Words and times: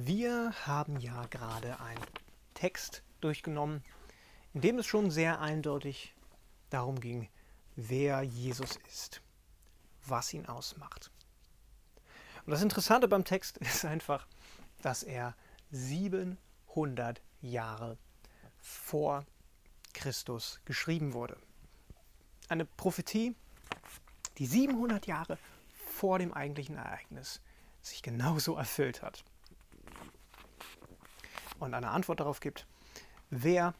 Wir 0.00 0.52
haben 0.64 1.00
ja 1.00 1.26
gerade 1.26 1.80
einen 1.80 2.00
Text 2.54 3.02
durchgenommen, 3.20 3.82
in 4.54 4.60
dem 4.60 4.78
es 4.78 4.86
schon 4.86 5.10
sehr 5.10 5.40
eindeutig 5.40 6.14
darum 6.70 7.00
ging, 7.00 7.28
wer 7.74 8.22
Jesus 8.22 8.78
ist, 8.88 9.20
was 10.06 10.32
ihn 10.32 10.46
ausmacht. 10.46 11.10
Und 12.46 12.52
das 12.52 12.62
Interessante 12.62 13.08
beim 13.08 13.24
Text 13.24 13.56
ist 13.58 13.84
einfach, 13.84 14.28
dass 14.82 15.02
er 15.02 15.34
700 15.72 17.20
Jahre 17.40 17.98
vor 18.60 19.26
Christus 19.94 20.60
geschrieben 20.64 21.12
wurde. 21.12 21.36
Eine 22.48 22.66
Prophetie, 22.66 23.34
die 24.38 24.46
700 24.46 25.08
Jahre 25.08 25.38
vor 25.74 26.20
dem 26.20 26.32
eigentlichen 26.32 26.76
Ereignis 26.76 27.40
sich 27.82 28.00
genauso 28.00 28.54
erfüllt 28.54 29.02
hat. 29.02 29.24
Und 31.58 31.74
eine 31.74 31.90
Antwort 31.90 32.20
darauf 32.20 32.40
gibt, 32.40 32.66
wer 33.30 33.74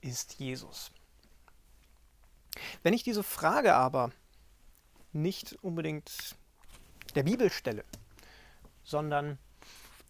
ist 0.00 0.34
Jesus? 0.34 0.90
Wenn 2.82 2.94
ich 2.94 3.02
diese 3.02 3.22
Frage 3.22 3.74
aber 3.74 4.10
nicht 5.12 5.56
unbedingt 5.62 6.36
der 7.14 7.22
Bibel 7.22 7.50
stelle, 7.50 7.84
sondern 8.84 9.38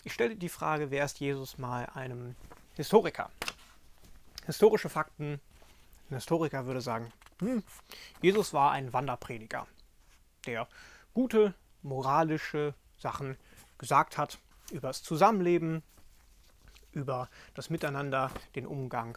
ich 0.04 0.12
stelle 0.12 0.36
die 0.36 0.48
Frage, 0.48 0.90
wer 0.90 1.04
ist 1.04 1.20
Jesus 1.20 1.58
mal 1.58 1.86
einem 1.94 2.36
Historiker? 2.74 3.30
Historische 4.46 4.88
Fakten. 4.88 5.40
Ein 6.10 6.14
Historiker 6.14 6.66
würde 6.66 6.80
sagen, 6.80 7.12
hm, 7.40 7.62
Jesus 8.22 8.52
war 8.52 8.72
ein 8.72 8.92
Wanderprediger, 8.92 9.66
der 10.46 10.68
gute 11.12 11.54
moralische 11.82 12.74
Sachen 12.98 13.36
gesagt 13.78 14.16
hat 14.16 14.38
über 14.70 14.88
das 14.88 15.02
Zusammenleben, 15.02 15.82
über 16.98 17.30
das 17.54 17.70
Miteinander, 17.70 18.30
den 18.54 18.66
Umgang. 18.66 19.16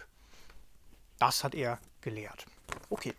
Das 1.20 1.44
hat 1.44 1.56
er 1.56 1.80
gelehrt. 2.02 2.46
Okay. 2.90 3.14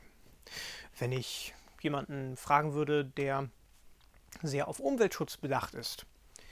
Wenn 0.99 1.13
ich 1.13 1.55
jemanden 1.81 2.37
fragen 2.37 2.75
würde, 2.75 3.05
der 3.05 3.49
sehr 4.43 4.69
auf 4.69 4.81
Umweltschutz 4.81 5.37
bedacht 5.37 5.75
ist, 5.75 6.07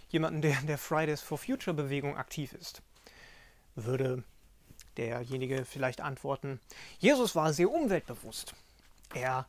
jemanden, 0.08 0.42
der 0.42 0.58
in 0.60 0.66
der 0.66 0.78
Fridays 0.78 1.22
for 1.22 1.38
Future 1.38 1.74
Bewegung 1.74 2.16
aktiv 2.16 2.52
ist, 2.52 2.82
würde 3.74 4.24
derjenige 4.96 5.64
vielleicht 5.64 6.00
antworten, 6.00 6.60
Jesus 6.98 7.36
war 7.36 7.52
sehr 7.52 7.70
umweltbewusst. 7.70 8.54
Er 9.14 9.46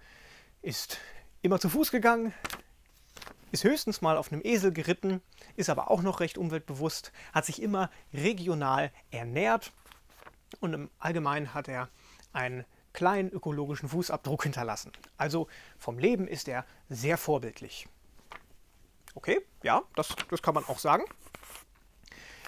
ist 0.62 1.00
immer 1.42 1.60
zu 1.60 1.70
Fuß 1.70 1.92
gegangen, 1.92 2.34
ist 3.52 3.64
höchstens 3.64 4.02
mal 4.02 4.18
auf 4.18 4.32
einem 4.32 4.42
Esel 4.44 4.72
geritten, 4.72 5.22
ist 5.56 5.70
aber 5.70 5.92
auch 5.92 6.02
noch 6.02 6.20
recht 6.20 6.38
umweltbewusst, 6.38 7.12
hat 7.34 7.46
sich 7.46 7.62
immer 7.62 7.90
regional 8.14 8.92
ernährt 9.12 9.72
und 10.60 10.74
im 10.74 10.90
Allgemeinen 11.00 11.54
hat 11.54 11.68
er 11.68 11.90
einen 12.34 12.66
kleinen 12.94 13.30
ökologischen 13.30 13.90
Fußabdruck 13.90 14.44
hinterlassen. 14.44 14.92
Also 15.18 15.48
vom 15.78 16.00
Leben 16.00 16.28
ist 16.28 16.48
er 16.48 16.66
sehr 16.90 17.18
vorbildlich. 17.18 17.88
Okay, 19.16 19.42
ja, 19.64 19.82
das, 19.96 20.16
das 20.30 20.42
kann 20.42 20.56
man 20.56 20.66
auch 20.66 20.80
sagen. 20.80 21.04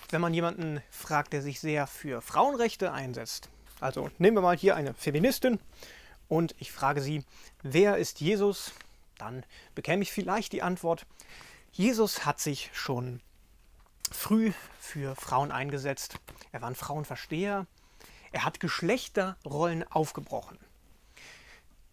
Wenn 0.09 0.21
man 0.21 0.33
jemanden 0.33 0.81
fragt, 0.89 1.33
der 1.33 1.41
sich 1.41 1.59
sehr 1.59 1.87
für 1.87 2.21
Frauenrechte 2.21 2.91
einsetzt, 2.91 3.49
also 3.79 4.09
nehmen 4.17 4.37
wir 4.37 4.41
mal 4.41 4.55
hier 4.55 4.75
eine 4.75 4.93
Feministin 4.93 5.59
und 6.27 6.55
ich 6.59 6.71
frage 6.71 7.01
sie, 7.01 7.25
wer 7.63 7.97
ist 7.97 8.21
Jesus? 8.21 8.73
Dann 9.23 9.45
bekäme 9.75 10.03
ich 10.03 10.11
vielleicht 10.11 10.53
die 10.53 10.61
Antwort, 10.61 11.05
Jesus 11.71 12.25
hat 12.25 12.39
sich 12.39 12.69
schon 12.73 13.21
früh 14.11 14.53
für 14.80 15.15
Frauen 15.15 15.52
eingesetzt. 15.52 16.19
Er 16.52 16.61
war 16.61 16.69
ein 16.69 16.75
Frauenversteher. 16.75 17.65
Er 18.31 18.45
hat 18.45 18.59
Geschlechterrollen 18.59 19.83
aufgebrochen. 19.92 20.59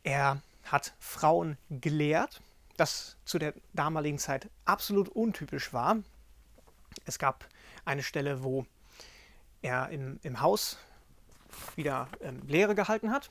Er 0.03 0.43
hat 0.65 0.95
Frauen 0.99 1.57
gelehrt 1.71 2.43
das 2.81 3.19
zu 3.27 3.39
der 3.39 3.53
damaligen 3.75 4.19
Zeit 4.19 4.49
absolut 4.65 5.11
untypisch 5.11 5.75
war. 5.75 5.99
Es 7.05 7.19
gab 7.19 7.47
eine 7.85 8.03
Stelle, 8.03 8.43
wo 8.43 8.65
er 9.61 9.91
im, 9.91 10.19
im 10.23 10.41
Haus 10.41 10.79
wieder 11.77 12.09
ähm, 12.23 12.41
Lehre 12.47 12.75
gehalten 12.75 13.13
hat 13.13 13.29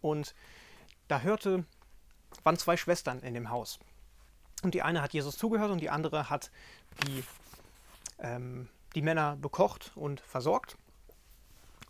und 0.00 0.34
da 1.08 1.20
hörte, 1.20 1.66
waren 2.44 2.56
zwei 2.56 2.76
Schwestern 2.76 3.20
in 3.20 3.34
dem 3.34 3.50
Haus. 3.50 3.78
Und 4.62 4.74
die 4.74 4.82
eine 4.82 5.02
hat 5.02 5.12
Jesus 5.12 5.36
zugehört 5.36 5.70
und 5.70 5.80
die 5.80 5.90
andere 5.90 6.30
hat 6.30 6.50
die, 7.06 7.24
ähm, 8.18 8.68
die 8.94 9.02
Männer 9.02 9.36
bekocht 9.36 9.92
und 9.94 10.20
versorgt. 10.20 10.76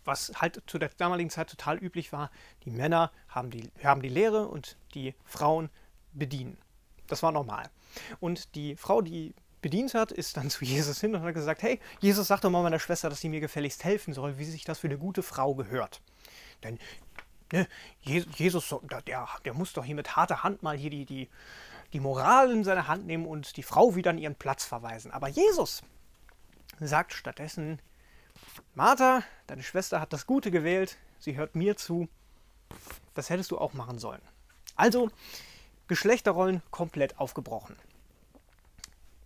Was 0.03 0.31
halt 0.35 0.61
zu 0.67 0.77
der 0.77 0.89
damaligen 0.89 1.29
Zeit 1.29 1.49
total 1.49 1.77
üblich 1.77 2.13
war. 2.13 2.31
Die 2.63 2.69
Männer 2.69 3.11
haben 3.27 3.49
die, 3.49 3.69
haben 3.83 4.01
die 4.01 4.09
Lehre 4.09 4.47
und 4.47 4.77
die 4.93 5.15
Frauen 5.25 5.69
bedienen. 6.13 6.57
Das 7.07 7.23
war 7.23 7.31
normal. 7.31 7.69
Und 8.19 8.55
die 8.55 8.75
Frau, 8.75 9.01
die 9.01 9.33
bedient 9.61 9.93
hat, 9.93 10.11
ist 10.11 10.37
dann 10.37 10.49
zu 10.49 10.63
Jesus 10.65 11.01
hin 11.01 11.15
und 11.15 11.21
hat 11.21 11.33
gesagt, 11.33 11.61
hey, 11.61 11.79
Jesus, 11.99 12.27
sag 12.27 12.41
doch 12.41 12.49
mal 12.49 12.63
meiner 12.63 12.79
Schwester, 12.79 13.09
dass 13.09 13.21
sie 13.21 13.29
mir 13.29 13.39
gefälligst 13.39 13.83
helfen 13.83 14.13
soll, 14.13 14.37
wie 14.37 14.45
sich 14.45 14.63
das 14.63 14.79
für 14.79 14.87
eine 14.87 14.97
gute 14.97 15.23
Frau 15.23 15.55
gehört. 15.55 16.01
Denn 16.63 16.79
ne, 17.51 17.67
Jesus, 18.01 18.73
der, 19.05 19.27
der 19.45 19.53
muss 19.53 19.73
doch 19.73 19.85
hier 19.85 19.95
mit 19.95 20.15
harter 20.15 20.43
Hand 20.43 20.63
mal 20.63 20.77
hier 20.77 20.89
die, 20.89 21.05
die, 21.05 21.29
die 21.93 21.99
Moral 21.99 22.51
in 22.51 22.63
seine 22.63 22.87
Hand 22.87 23.05
nehmen 23.05 23.25
und 23.25 23.57
die 23.57 23.63
Frau 23.63 23.95
wieder 23.95 24.11
an 24.11 24.17
ihren 24.17 24.35
Platz 24.35 24.65
verweisen. 24.65 25.11
Aber 25.11 25.27
Jesus 25.27 25.83
sagt 26.79 27.13
stattdessen, 27.13 27.81
Martha, 28.75 29.23
deine 29.47 29.63
Schwester 29.63 29.99
hat 29.99 30.13
das 30.13 30.25
Gute 30.25 30.51
gewählt, 30.51 30.97
sie 31.19 31.35
hört 31.35 31.55
mir 31.55 31.75
zu, 31.75 32.07
das 33.13 33.29
hättest 33.29 33.51
du 33.51 33.57
auch 33.57 33.73
machen 33.73 33.99
sollen. 33.99 34.21
Also, 34.75 35.09
Geschlechterrollen 35.87 36.61
komplett 36.69 37.17
aufgebrochen. 37.17 37.77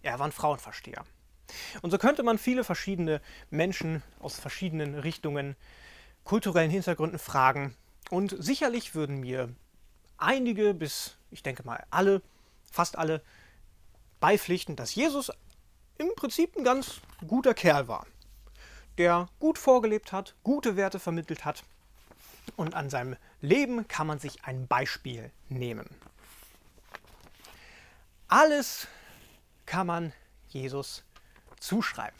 Er 0.03 0.19
war 0.19 0.27
ein 0.27 0.31
Frauenversteher. 0.31 1.03
Und 1.81 1.91
so 1.91 1.97
könnte 1.97 2.23
man 2.23 2.37
viele 2.37 2.63
verschiedene 2.63 3.21
Menschen 3.49 4.03
aus 4.19 4.39
verschiedenen 4.39 4.95
Richtungen, 4.95 5.55
kulturellen 6.23 6.71
Hintergründen 6.71 7.19
fragen. 7.19 7.75
Und 8.11 8.35
sicherlich 8.37 8.93
würden 8.93 9.21
mir 9.21 9.55
einige 10.17 10.73
bis, 10.73 11.15
ich 11.31 11.43
denke 11.43 11.63
mal, 11.63 11.85
alle, 11.91 12.21
fast 12.69 12.97
alle, 12.97 13.23
beipflichten, 14.19 14.75
dass 14.75 14.93
Jesus 14.93 15.31
im 15.97 16.13
Prinzip 16.17 16.57
ein 16.57 16.65
ganz 16.65 16.99
guter 17.25 17.53
Kerl 17.53 17.87
war, 17.87 18.05
der 18.97 19.29
gut 19.39 19.57
vorgelebt 19.57 20.11
hat, 20.11 20.35
gute 20.43 20.75
Werte 20.75 20.99
vermittelt 20.99 21.45
hat. 21.45 21.63
Und 22.57 22.73
an 22.73 22.89
seinem 22.89 23.15
Leben 23.39 23.87
kann 23.87 24.07
man 24.07 24.19
sich 24.19 24.43
ein 24.43 24.67
Beispiel 24.67 25.31
nehmen. 25.47 25.87
Alles 28.27 28.89
kann 29.65 29.87
man 29.87 30.11
Jesus 30.49 31.05
zuschreiben, 31.61 32.19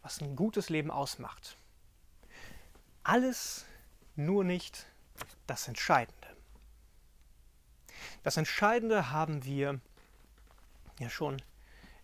was 0.00 0.22
ein 0.22 0.36
gutes 0.36 0.70
Leben 0.70 0.90
ausmacht. 0.90 1.58
Alles 3.02 3.66
nur 4.16 4.44
nicht 4.44 4.86
das 5.46 5.68
Entscheidende. 5.68 6.36
Das 8.22 8.36
Entscheidende 8.36 9.10
haben 9.10 9.44
wir 9.44 9.80
ja 10.98 11.10
schon 11.10 11.42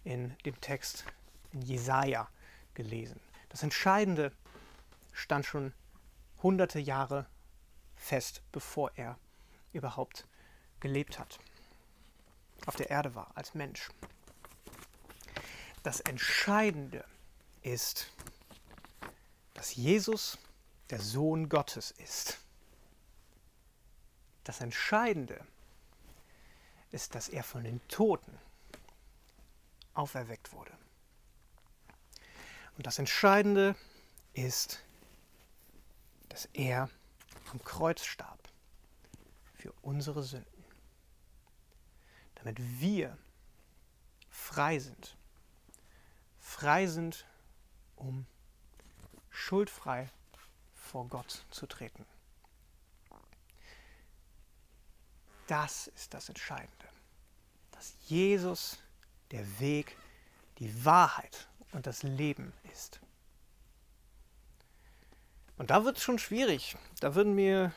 in 0.04 0.36
dem 0.44 0.60
Text 0.60 1.04
in 1.52 1.62
Jesaja 1.62 2.28
gelesen. 2.74 3.20
Das 3.48 3.62
Entscheidende 3.62 4.32
stand 5.12 5.46
schon 5.46 5.72
hunderte 6.42 6.78
Jahre 6.78 7.26
fest, 7.96 8.42
bevor 8.52 8.92
er 8.96 9.18
überhaupt 9.72 10.26
gelebt 10.80 11.18
hat 11.18 11.38
auf 12.66 12.76
der 12.76 12.90
Erde 12.90 13.14
war, 13.14 13.30
als 13.34 13.54
Mensch. 13.54 13.88
Das 15.82 16.00
Entscheidende 16.00 17.04
ist, 17.62 18.10
dass 19.54 19.74
Jesus 19.74 20.38
der 20.90 21.00
Sohn 21.00 21.48
Gottes 21.48 21.90
ist. 21.92 22.38
Das 24.44 24.60
Entscheidende 24.60 25.44
ist, 26.90 27.14
dass 27.14 27.28
er 27.28 27.42
von 27.42 27.64
den 27.64 27.86
Toten 27.88 28.38
auferweckt 29.94 30.52
wurde. 30.52 30.72
Und 32.76 32.86
das 32.86 32.98
Entscheidende 32.98 33.76
ist, 34.32 34.82
dass 36.28 36.46
er 36.52 36.88
am 37.50 37.62
Kreuz 37.64 38.04
starb 38.04 38.38
für 39.54 39.72
unsere 39.82 40.22
Sünden 40.22 40.58
damit 42.38 42.80
wir 42.80 43.18
frei 44.30 44.78
sind. 44.78 45.16
Frei 46.38 46.86
sind, 46.86 47.26
um 47.96 48.26
schuldfrei 49.28 50.08
vor 50.88 51.06
Gott 51.06 51.44
zu 51.50 51.66
treten. 51.66 52.06
Das 55.46 55.86
ist 55.88 56.14
das 56.14 56.28
Entscheidende, 56.28 56.88
dass 57.72 57.94
Jesus 58.06 58.78
der 59.30 59.60
Weg, 59.60 59.96
die 60.58 60.84
Wahrheit 60.84 61.46
und 61.72 61.86
das 61.86 62.02
Leben 62.02 62.52
ist. 62.72 63.00
Und 65.58 65.70
da 65.70 65.84
wird 65.84 65.98
es 65.98 66.02
schon 66.02 66.18
schwierig. 66.18 66.76
Da 67.00 67.14
würden 67.14 67.34
mir, 67.34 67.72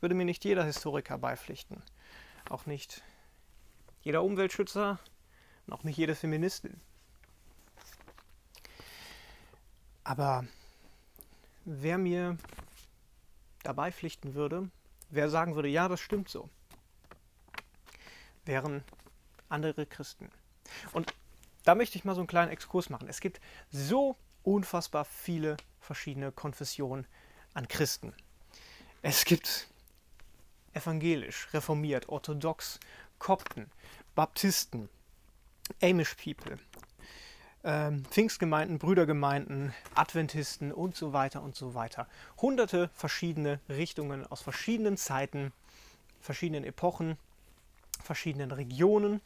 würde 0.00 0.14
mir 0.14 0.24
nicht 0.24 0.44
jeder 0.44 0.64
Historiker 0.64 1.18
beipflichten. 1.18 1.82
Auch 2.48 2.66
nicht 2.66 3.02
jeder 4.02 4.22
Umweltschützer 4.22 4.98
und 5.66 5.72
auch 5.72 5.82
nicht 5.82 5.96
jede 5.96 6.14
Feministin. 6.14 6.80
Aber 10.04 10.44
wer 11.70 11.98
mir 11.98 12.36
dabei 13.62 13.92
pflichten 13.92 14.34
würde, 14.34 14.70
wer 15.10 15.30
sagen 15.30 15.54
würde, 15.54 15.68
ja, 15.68 15.88
das 15.88 16.00
stimmt 16.00 16.28
so, 16.28 16.48
wären 18.44 18.82
andere 19.48 19.86
Christen. 19.86 20.30
Und 20.92 21.14
da 21.64 21.74
möchte 21.74 21.96
ich 21.96 22.04
mal 22.04 22.14
so 22.14 22.20
einen 22.20 22.28
kleinen 22.28 22.50
Exkurs 22.50 22.90
machen. 22.90 23.08
Es 23.08 23.20
gibt 23.20 23.40
so 23.70 24.16
unfassbar 24.42 25.04
viele 25.04 25.56
verschiedene 25.80 26.32
Konfessionen 26.32 27.06
an 27.54 27.68
Christen. 27.68 28.14
Es 29.02 29.24
gibt 29.24 29.68
evangelisch, 30.72 31.52
reformiert, 31.52 32.08
orthodox, 32.08 32.80
Kopten, 33.18 33.70
Baptisten, 34.14 34.88
Amish 35.82 36.14
People, 36.14 36.58
ähm, 37.64 38.04
Pfingstgemeinden, 38.04 38.78
Brüdergemeinden, 38.78 39.74
Adventisten 39.94 40.72
und 40.72 40.96
so 40.96 41.12
weiter 41.12 41.42
und 41.42 41.56
so 41.56 41.74
weiter. 41.74 42.06
Hunderte 42.40 42.90
verschiedene 42.94 43.60
Richtungen 43.68 44.26
aus 44.26 44.42
verschiedenen 44.42 44.96
Zeiten, 44.96 45.52
verschiedenen 46.20 46.64
Epochen, 46.64 47.16
verschiedenen 48.02 48.50
Regionen, 48.50 49.20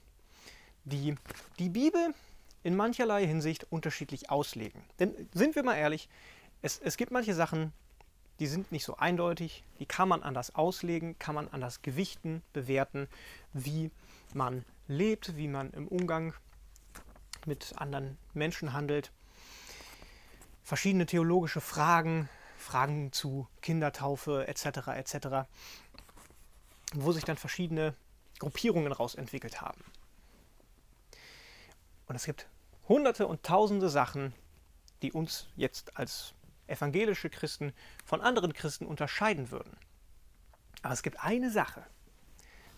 die 0.85 1.15
die 1.59 1.69
Bibel 1.69 2.15
in 2.63 2.77
mancherlei 2.77 3.27
Hinsicht 3.27 3.67
unterschiedlich 3.71 4.31
auslegen. 4.31 4.83
Denn 4.99 5.15
sind 5.33 5.55
wir 5.55 5.63
mal 5.63 5.77
ehrlich, 5.77 6.09
es, 6.63 6.79
es 6.79 6.97
gibt 6.97 7.13
manche 7.13 7.35
Sachen, 7.35 7.73
die 8.41 8.47
sind 8.47 8.73
nicht 8.73 8.85
so 8.85 8.97
eindeutig, 8.97 9.63
die 9.79 9.87
kann 9.87 10.09
man 10.09 10.23
anders 10.23 10.55
auslegen, 10.55 11.17
kann 11.19 11.35
man 11.35 11.49
anders 11.49 11.83
gewichten, 11.83 12.43
bewerten, 12.53 13.07
wie 13.53 13.91
man 14.33 14.65
lebt, 14.89 15.37
wie 15.37 15.47
man 15.47 15.71
im 15.71 15.87
Umgang 15.87 16.35
mit 17.47 17.75
anderen 17.77 18.19
Menschen 18.33 18.73
handelt. 18.73 19.13
Verschiedene 20.63 21.07
theologische 21.07 21.61
Fragen, 21.61 22.29
Fragen 22.57 23.13
zu 23.13 23.47
Kindertaufe 23.61 24.47
etc. 24.49 24.89
etc., 24.89 25.49
wo 26.95 27.13
sich 27.13 27.25
dann 27.25 27.37
verschiedene 27.37 27.95
Gruppierungen 28.39 28.93
rausentwickelt 28.93 29.61
haben. 29.61 29.85
Und 32.07 32.17
es 32.17 32.25
gibt 32.25 32.49
hunderte 32.89 33.27
und 33.27 33.43
tausende 33.43 33.89
Sachen, 33.89 34.35
die 35.03 35.13
uns 35.13 35.49
jetzt 35.57 35.97
als 35.97 36.35
evangelische 36.67 37.31
Christen 37.31 37.73
von 38.05 38.21
anderen 38.21 38.53
Christen 38.53 38.87
unterscheiden 38.87 39.51
würden. 39.51 39.77
Aber 40.83 40.95
es 40.95 41.03
gibt 41.03 41.21
eine 41.21 41.51
Sache, 41.51 41.85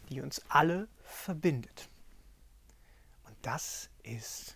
die 0.08 0.20
uns 0.20 0.42
alle 0.48 0.88
verbindet. 1.02 1.88
Und 3.24 3.36
das 3.42 3.90
ist 4.06 4.54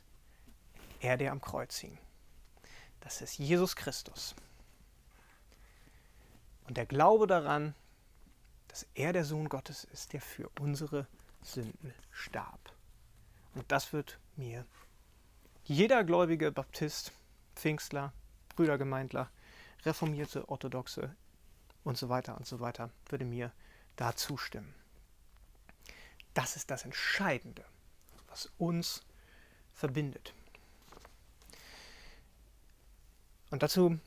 er, 1.01 1.17
der 1.17 1.33
am 1.33 1.41
Kreuz 1.41 1.79
hing. 1.79 1.99
Das 3.01 3.21
ist 3.21 3.39
Jesus 3.39 3.77
Christus. 3.77 4.35
Und 6.69 6.77
der 6.77 6.87
Glaube 6.87 7.27
daran, 7.27 7.75
dass 8.69 8.87
er 8.95 9.13
der 9.13 9.25
Sohn 9.25 9.49
Gottes 9.49 9.85
ist, 9.85 10.13
der 10.13 10.21
für 10.21 10.49
unsere 10.61 11.07
Sünden 11.43 11.93
starb. 12.13 12.73
Und 13.55 13.71
das 13.73 13.93
wird 13.93 14.21
mir 14.37 14.65
jeder 15.65 16.05
gläubige 16.05 16.53
Baptist, 16.53 17.13
Pfingstler, 17.57 18.13
Brüdergemeindler, 18.55 19.31
Reformierte, 19.85 20.49
Orthodoxe 20.49 21.15
und 21.83 21.99
so 21.99 22.09
weiter 22.09 22.37
und 22.37 22.47
so 22.47 22.61
weiter, 22.61 22.91
würde 23.09 23.25
mir 23.25 23.53
da 23.97 24.15
zustimmen. 24.15 24.75
Das 26.35 26.57
ist 26.57 26.71
das 26.71 26.85
Entscheidende, 26.85 27.65
was 28.29 28.51
uns 28.59 29.03
verbindet. 29.75 30.35
Und 33.51 33.63
dazu 33.63 33.99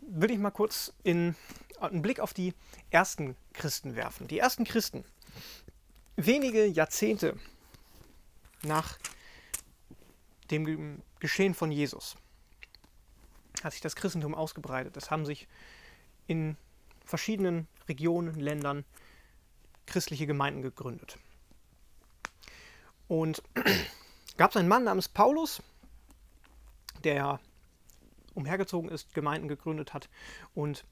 will 0.00 0.30
ich 0.30 0.38
mal 0.38 0.50
kurz 0.50 0.92
in, 1.02 1.36
einen 1.80 2.02
Blick 2.02 2.20
auf 2.20 2.32
die 2.32 2.54
ersten 2.90 3.36
Christen 3.52 3.96
werfen. 3.96 4.28
Die 4.28 4.38
ersten 4.38 4.64
Christen, 4.64 5.04
wenige 6.16 6.66
Jahrzehnte 6.66 7.36
nach 8.62 8.98
dem 10.50 11.02
Geschehen 11.18 11.54
von 11.54 11.70
Jesus, 11.70 12.16
hat 13.62 13.72
sich 13.72 13.82
das 13.82 13.96
Christentum 13.96 14.34
ausgebreitet. 14.34 14.96
Es 14.96 15.10
haben 15.10 15.26
sich 15.26 15.48
in 16.26 16.56
verschiedenen 17.04 17.68
Regionen, 17.88 18.38
Ländern 18.38 18.84
christliche 19.86 20.26
Gemeinden 20.26 20.62
gegründet. 20.62 21.18
Und 23.08 23.42
gab 24.36 24.50
es 24.50 24.56
einen 24.56 24.68
Mann 24.68 24.84
namens 24.84 25.08
Paulus, 25.08 25.62
der 27.04 27.40
umhergezogen 28.34 28.90
ist, 28.90 29.14
Gemeinden 29.14 29.48
gegründet 29.48 29.94
hat 29.94 30.08
und 30.54 30.84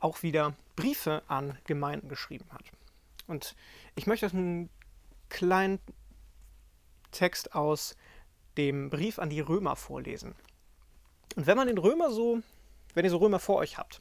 auch 0.00 0.22
wieder 0.22 0.54
Briefe 0.76 1.22
an 1.28 1.58
Gemeinden 1.64 2.08
geschrieben 2.08 2.46
hat. 2.52 2.64
Und 3.26 3.56
ich 3.94 4.06
möchte 4.06 4.26
einen 4.26 4.68
kleinen 5.28 5.80
Text 7.10 7.54
aus 7.54 7.96
dem 8.56 8.90
Brief 8.90 9.18
an 9.18 9.30
die 9.30 9.40
Römer 9.40 9.76
vorlesen. 9.76 10.34
Und 11.34 11.46
wenn 11.46 11.56
man 11.56 11.66
den 11.66 11.78
Römer 11.78 12.10
so, 12.10 12.42
wenn 12.94 13.04
ihr 13.04 13.10
so 13.10 13.18
Römer 13.18 13.38
vor 13.38 13.56
euch 13.56 13.78
habt, 13.78 14.00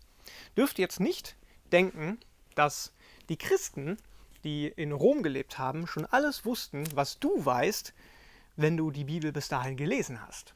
dürft 0.57 0.79
ihr 0.79 0.83
jetzt 0.83 0.99
nicht 0.99 1.35
denken, 1.71 2.19
dass 2.55 2.93
die 3.29 3.37
Christen, 3.37 3.97
die 4.43 4.67
in 4.67 4.91
Rom 4.91 5.23
gelebt 5.23 5.57
haben, 5.57 5.87
schon 5.87 6.05
alles 6.05 6.45
wussten, 6.45 6.85
was 6.95 7.19
du 7.19 7.45
weißt, 7.45 7.93
wenn 8.55 8.77
du 8.77 8.91
die 8.91 9.03
Bibel 9.03 9.31
bis 9.31 9.47
dahin 9.47 9.77
gelesen 9.77 10.21
hast. 10.25 10.53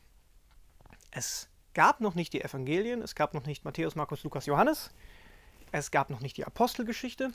Es 1.12 1.50
gab 1.74 2.02
noch 2.02 2.16
nicht 2.16 2.34
die 2.34 2.42
Evangelien, 2.42 3.02
es 3.02 3.16
gab 3.16 3.34
noch 3.34 3.46
nicht 3.46 3.66
Matthäus, 3.66 3.96
Markus, 3.96 4.24
Lukas, 4.24 4.46
Johannes, 4.46 4.92
es 5.72 5.92
gab 5.92 6.10
noch 6.10 6.20
nicht 6.20 6.38
die 6.38 6.46
Apostelgeschichte, 6.46 7.32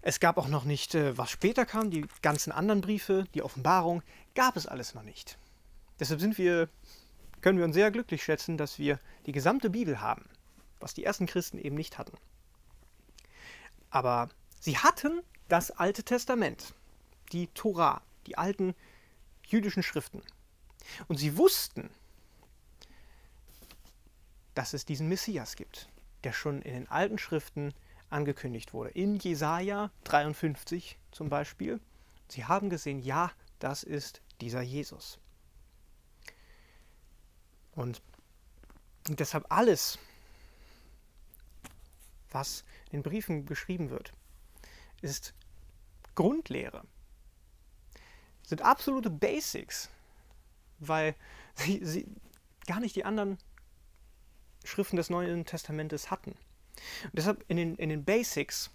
es 0.00 0.18
gab 0.18 0.36
auch 0.36 0.48
noch 0.48 0.64
nicht, 0.64 0.94
äh, 0.94 1.16
was 1.16 1.30
später 1.30 1.64
kam, 1.64 1.90
die 1.90 2.06
ganzen 2.22 2.52
anderen 2.52 2.80
Briefe, 2.80 3.24
die 3.34 3.42
Offenbarung, 3.42 4.02
gab 4.34 4.56
es 4.56 4.66
alles 4.66 4.94
noch 4.94 5.02
nicht. 5.04 5.38
Deshalb 6.00 6.20
sind 6.20 6.38
wir, 6.38 6.68
können 7.40 7.58
wir 7.58 7.64
uns 7.64 7.74
sehr 7.74 7.90
glücklich 7.92 8.24
schätzen, 8.24 8.56
dass 8.56 8.78
wir 8.78 8.98
die 9.26 9.32
gesamte 9.32 9.70
Bibel 9.70 10.00
haben, 10.00 10.24
was 10.80 10.94
die 10.94 11.04
ersten 11.04 11.26
Christen 11.26 11.58
eben 11.58 11.76
nicht 11.76 11.98
hatten. 11.98 12.16
Aber 13.90 14.28
sie 14.58 14.78
hatten 14.78 15.22
das 15.48 15.70
Alte 15.70 16.02
Testament, 16.02 16.74
die 17.30 17.46
Tora, 17.48 18.02
die 18.26 18.36
alten 18.36 18.74
jüdischen 19.52 19.82
Schriften. 19.82 20.22
Und 21.08 21.18
sie 21.18 21.36
wussten, 21.36 21.90
dass 24.54 24.72
es 24.74 24.84
diesen 24.84 25.08
Messias 25.08 25.56
gibt, 25.56 25.88
der 26.24 26.32
schon 26.32 26.62
in 26.62 26.74
den 26.74 26.88
alten 26.88 27.18
Schriften 27.18 27.72
angekündigt 28.10 28.74
wurde. 28.74 28.90
In 28.90 29.16
Jesaja 29.18 29.90
53 30.04 30.98
zum 31.10 31.28
Beispiel. 31.28 31.80
Sie 32.28 32.44
haben 32.44 32.70
gesehen, 32.70 32.98
ja, 32.98 33.32
das 33.58 33.82
ist 33.82 34.20
dieser 34.40 34.62
Jesus. 34.62 35.18
Und 37.74 38.02
deshalb 39.08 39.46
alles, 39.50 39.98
was 42.30 42.64
in 42.90 43.02
Briefen 43.02 43.46
geschrieben 43.46 43.90
wird, 43.90 44.12
ist 45.00 45.34
Grundlehre. 46.14 46.84
Sind 48.42 48.62
absolute 48.62 49.10
Basics, 49.10 49.88
weil 50.78 51.14
sie, 51.54 51.80
sie 51.84 52.06
gar 52.66 52.80
nicht 52.80 52.96
die 52.96 53.04
anderen 53.04 53.38
Schriften 54.64 54.96
des 54.96 55.10
Neuen 55.10 55.44
Testamentes 55.44 56.10
hatten. 56.10 56.32
Und 57.04 57.12
deshalb 57.12 57.44
in 57.48 57.56
den, 57.56 57.76
in 57.76 57.88
den 57.88 58.04
Basics 58.04 58.70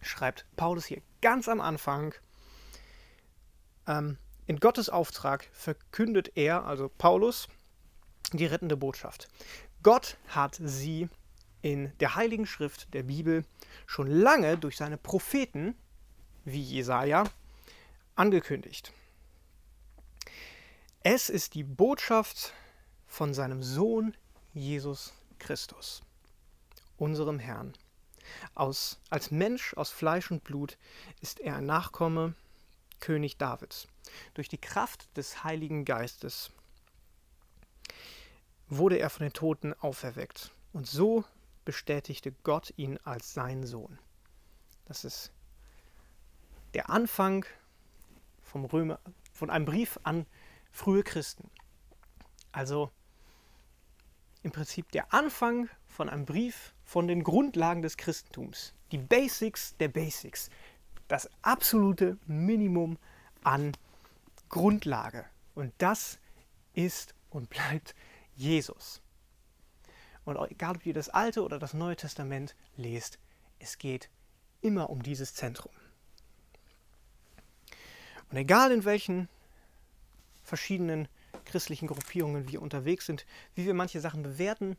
schreibt 0.00 0.46
Paulus 0.56 0.86
hier 0.86 1.02
ganz 1.20 1.48
am 1.48 1.60
Anfang, 1.60 2.14
ähm, 3.86 4.18
in 4.46 4.58
Gottes 4.58 4.88
Auftrag 4.88 5.48
verkündet 5.52 6.32
er, 6.34 6.64
also 6.64 6.88
Paulus, 6.88 7.48
die 8.32 8.46
rettende 8.46 8.76
Botschaft. 8.76 9.28
Gott 9.82 10.16
hat 10.28 10.58
sie 10.62 11.08
in 11.60 11.92
der 11.98 12.16
Heiligen 12.16 12.46
Schrift 12.46 12.92
der 12.92 13.04
Bibel 13.04 13.44
schon 13.86 14.08
lange 14.08 14.58
durch 14.58 14.76
seine 14.76 14.98
Propheten, 14.98 15.76
wie 16.44 16.60
Jesaja, 16.60 17.24
angekündigt. 18.14 18.92
Es 21.02 21.28
ist 21.28 21.54
die 21.54 21.64
Botschaft 21.64 22.52
von 23.06 23.34
seinem 23.34 23.62
Sohn 23.62 24.16
Jesus 24.54 25.12
Christus, 25.38 26.02
unserem 26.96 27.38
Herrn. 27.38 27.72
Aus, 28.54 29.00
als 29.10 29.30
Mensch 29.30 29.74
aus 29.74 29.90
Fleisch 29.90 30.30
und 30.30 30.44
Blut 30.44 30.78
ist 31.20 31.40
er 31.40 31.56
ein 31.56 31.66
Nachkomme 31.66 32.34
König 33.00 33.36
Davids. 33.36 33.88
Durch 34.34 34.48
die 34.48 34.60
Kraft 34.60 35.14
des 35.16 35.42
Heiligen 35.42 35.84
Geistes 35.84 36.50
wurde 38.68 38.98
er 38.98 39.10
von 39.10 39.24
den 39.24 39.32
Toten 39.32 39.74
auferweckt. 39.74 40.52
Und 40.72 40.86
so 40.86 41.24
bestätigte 41.64 42.32
Gott 42.44 42.72
ihn 42.76 42.98
als 43.04 43.34
sein 43.34 43.66
Sohn. 43.66 43.98
Das 44.86 45.04
ist 45.04 45.32
der 46.74 46.88
Anfang 46.90 47.44
vom 48.52 48.66
Römer, 48.66 49.00
von 49.32 49.48
einem 49.48 49.64
Brief 49.64 49.98
an 50.02 50.26
frühe 50.70 51.02
Christen. 51.02 51.50
Also 52.52 52.90
im 54.42 54.52
Prinzip 54.52 54.92
der 54.92 55.12
Anfang 55.14 55.70
von 55.86 56.10
einem 56.10 56.26
Brief 56.26 56.74
von 56.84 57.08
den 57.08 57.24
Grundlagen 57.24 57.80
des 57.80 57.96
Christentums. 57.96 58.74
Die 58.90 58.98
Basics 58.98 59.74
der 59.78 59.88
Basics. 59.88 60.50
Das 61.08 61.30
absolute 61.40 62.18
Minimum 62.26 62.98
an 63.42 63.72
Grundlage. 64.50 65.24
Und 65.54 65.72
das 65.78 66.18
ist 66.74 67.14
und 67.30 67.48
bleibt 67.48 67.94
Jesus. 68.34 69.00
Und 70.24 70.36
egal, 70.50 70.76
ob 70.76 70.84
ihr 70.84 70.94
das 70.94 71.08
Alte 71.08 71.42
oder 71.42 71.58
das 71.58 71.72
Neue 71.72 71.96
Testament 71.96 72.54
lest, 72.76 73.18
es 73.58 73.78
geht 73.78 74.10
immer 74.60 74.90
um 74.90 75.02
dieses 75.02 75.34
Zentrum. 75.34 75.72
Und 78.32 78.38
egal 78.38 78.72
in 78.72 78.86
welchen 78.86 79.28
verschiedenen 80.42 81.06
christlichen 81.44 81.86
Gruppierungen 81.86 82.48
wir 82.48 82.62
unterwegs 82.62 83.04
sind, 83.04 83.26
wie 83.54 83.66
wir 83.66 83.74
manche 83.74 84.00
Sachen 84.00 84.22
bewerten, 84.22 84.76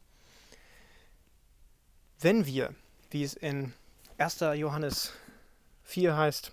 wenn 2.20 2.48
wir, 2.48 2.74
wie 3.12 3.24
es 3.24 3.36
in 3.36 3.72
1. 4.18 4.40
Johannes 4.56 5.14
4 5.84 6.18
heißt, 6.18 6.52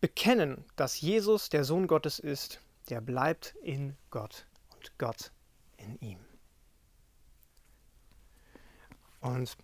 bekennen, 0.00 0.64
dass 0.76 1.00
Jesus 1.00 1.48
der 1.48 1.64
Sohn 1.64 1.88
Gottes 1.88 2.20
ist, 2.20 2.60
der 2.88 3.00
bleibt 3.00 3.56
in 3.62 3.96
Gott 4.10 4.46
und 4.76 4.96
Gott 4.96 5.32
in 5.76 5.98
ihm. 5.98 6.20
Und 9.20 9.56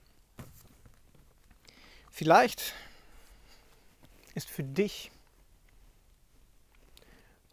vielleicht 2.11 2.75
ist 4.35 4.51
für 4.51 4.65
dich 4.65 5.13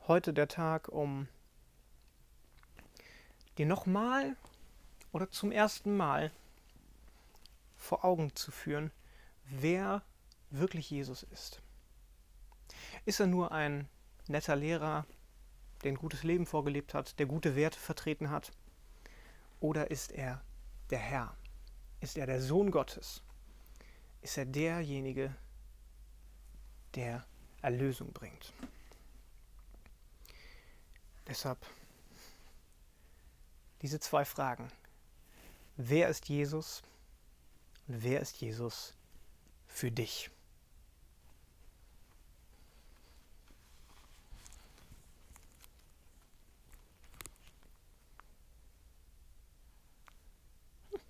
heute 0.08 0.34
der 0.34 0.48
Tag, 0.48 0.88
um 0.90 1.28
dir 3.58 3.66
nochmal 3.66 4.36
oder 5.12 5.30
zum 5.30 5.52
ersten 5.52 5.96
Mal 5.96 6.32
vor 7.78 8.04
Augen 8.04 8.36
zu 8.36 8.52
führen, 8.52 8.92
wer 9.46 10.02
wirklich 10.50 10.90
Jesus 10.90 11.24
ist. 11.24 11.62
Ist 13.06 13.20
er 13.20 13.28
nur 13.28 13.52
ein 13.52 13.88
netter 14.28 14.56
Lehrer, 14.56 15.06
der 15.84 15.92
ein 15.92 15.98
gutes 15.98 16.24
Leben 16.24 16.46
vorgelebt 16.46 16.94
hat, 16.94 17.20
der 17.20 17.26
gute 17.26 17.56
Werte 17.56 17.80
vertreten 17.80 18.30
hat? 18.30 18.52
Oder 19.60 19.92
ist 19.92 20.12
er 20.12 20.44
der 20.90 21.00
Herr? 21.00 21.38
Ist 22.00 22.18
er 22.18 22.26
der 22.26 22.42
Sohn 22.42 22.72
Gottes? 22.72 23.22
Ist 24.22 24.38
er 24.38 24.46
derjenige, 24.46 25.28
der 25.28 25.36
Erlösung 27.62 28.12
bringt? 28.14 28.54
Deshalb 31.28 31.58
diese 33.82 34.00
zwei 34.00 34.26
Fragen. 34.26 34.72
Wer 35.78 36.10
ist 36.10 36.30
Jesus 36.30 36.84
und 37.88 38.04
wer 38.04 38.20
ist 38.22 38.42
Jesus 38.42 38.94
für 39.68 39.92
dich? 39.92 40.30